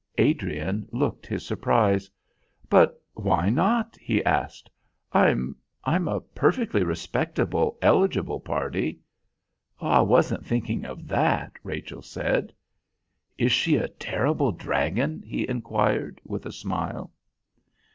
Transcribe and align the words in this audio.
Adrian 0.17 0.89
looked 0.91 1.27
his 1.27 1.45
surprise. 1.45 2.09
"But 2.71 2.99
why 3.13 3.51
not?" 3.51 3.95
he 4.01 4.25
asked. 4.25 4.67
"I'm 5.13 5.55
I'm 5.83 6.07
a 6.07 6.21
perfectly 6.21 6.83
respectable, 6.83 7.77
eligible 7.83 8.39
party." 8.39 8.97
"I 9.79 10.01
wasn't 10.01 10.43
thinking 10.43 10.85
of 10.85 11.07
that," 11.09 11.51
Rachel 11.63 12.01
said. 12.01 12.51
"Is 13.37 13.51
she 13.51 13.75
a 13.75 13.89
terrible 13.89 14.51
dragon?" 14.51 15.21
he 15.21 15.47
inquired 15.47 16.19
with 16.25 16.47
a 16.47 16.51
smile. 16.51 17.11